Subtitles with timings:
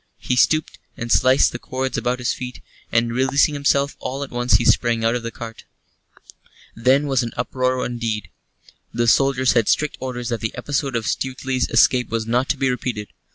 [0.17, 2.61] He stooped and sliced the cords about his feet,
[2.91, 5.63] and, releasing himself, all at once he sprang out of the cart.
[6.73, 8.31] Then was an uproar indeed.
[8.91, 12.67] The soldiers had strict orders that the episode of Stuteley's escape was not to be
[12.71, 13.09] repeated.